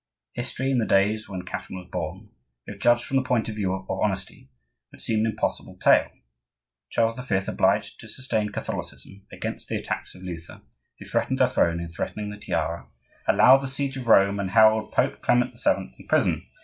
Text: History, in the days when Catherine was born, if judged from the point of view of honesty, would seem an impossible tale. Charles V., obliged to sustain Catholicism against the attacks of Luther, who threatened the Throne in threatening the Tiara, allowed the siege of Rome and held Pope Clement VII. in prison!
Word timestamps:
History, 0.31 0.71
in 0.71 0.79
the 0.79 0.85
days 0.87 1.29
when 1.29 1.43
Catherine 1.43 1.77
was 1.77 1.89
born, 1.91 2.31
if 2.65 2.79
judged 2.79 3.03
from 3.03 3.17
the 3.17 3.21
point 3.23 3.49
of 3.49 3.55
view 3.55 3.71
of 3.71 3.85
honesty, 3.87 4.49
would 4.91 4.99
seem 4.99 5.19
an 5.19 5.29
impossible 5.31 5.77
tale. 5.77 6.09
Charles 6.89 7.19
V., 7.19 7.35
obliged 7.47 7.99
to 7.99 8.07
sustain 8.07 8.49
Catholicism 8.51 9.21
against 9.31 9.69
the 9.69 9.75
attacks 9.75 10.15
of 10.15 10.23
Luther, 10.23 10.61
who 10.97 11.05
threatened 11.05 11.37
the 11.37 11.45
Throne 11.45 11.79
in 11.79 11.87
threatening 11.87 12.31
the 12.31 12.37
Tiara, 12.37 12.87
allowed 13.27 13.57
the 13.59 13.67
siege 13.67 13.95
of 13.95 14.07
Rome 14.07 14.39
and 14.39 14.49
held 14.49 14.91
Pope 14.91 15.21
Clement 15.21 15.53
VII. 15.63 15.93
in 15.99 16.07
prison! 16.07 16.47